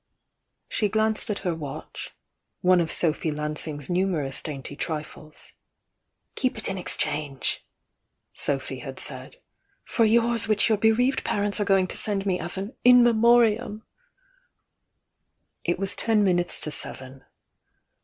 [0.67, 2.09] She glanced at her watch,—
[2.61, 5.53] one of Sophy Lan sing's numerous dainty trifles—
[6.35, 7.63] "Keep it in ex change,"
[8.33, 9.35] Sophy had said,
[9.83, 13.03] "for yours which your be reaved parents are going to send me as an 'In
[13.03, 13.83] Me moriam'i"
[15.63, 17.23] It was ten minutes to seven.